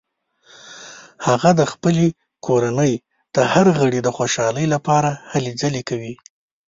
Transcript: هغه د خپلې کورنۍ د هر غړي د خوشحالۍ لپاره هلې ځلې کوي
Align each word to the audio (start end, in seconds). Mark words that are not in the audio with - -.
هغه 1.27 1.49
د 1.59 1.61
خپلې 1.71 2.07
کورنۍ 2.45 2.93
د 3.35 3.37
هر 3.51 3.65
غړي 3.79 3.99
د 4.03 4.09
خوشحالۍ 4.17 4.65
لپاره 4.73 5.09
هلې 5.31 5.51
ځلې 5.61 5.81
کوي 5.89 6.13